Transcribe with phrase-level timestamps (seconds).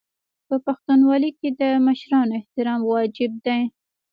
[0.47, 3.61] په پښتونولۍ کې د مشرانو احترام واجب دی.